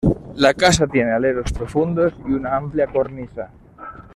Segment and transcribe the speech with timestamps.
[0.35, 3.51] La casa tiene aleros profundos y una amplia cornisa.